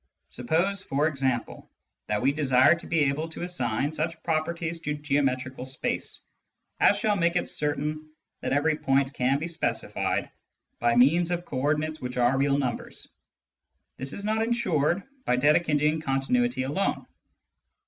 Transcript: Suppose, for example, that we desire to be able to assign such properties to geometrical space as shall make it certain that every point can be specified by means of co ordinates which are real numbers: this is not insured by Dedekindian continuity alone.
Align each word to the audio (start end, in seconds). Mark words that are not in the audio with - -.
Suppose, 0.29 0.81
for 0.81 1.05
example, 1.07 1.69
that 2.07 2.23
we 2.23 2.31
desire 2.31 2.73
to 2.73 2.87
be 2.87 3.01
able 3.01 3.29
to 3.29 3.43
assign 3.43 3.93
such 3.93 4.23
properties 4.23 4.79
to 4.79 4.95
geometrical 4.95 5.63
space 5.63 6.21
as 6.79 6.97
shall 6.97 7.15
make 7.15 7.35
it 7.35 7.47
certain 7.47 8.09
that 8.39 8.51
every 8.51 8.75
point 8.75 9.13
can 9.13 9.37
be 9.37 9.47
specified 9.47 10.31
by 10.79 10.95
means 10.95 11.29
of 11.29 11.45
co 11.45 11.59
ordinates 11.61 12.01
which 12.01 12.17
are 12.17 12.35
real 12.35 12.57
numbers: 12.57 13.09
this 13.97 14.11
is 14.11 14.25
not 14.25 14.41
insured 14.41 15.03
by 15.23 15.37
Dedekindian 15.37 16.01
continuity 16.01 16.63
alone. 16.63 17.05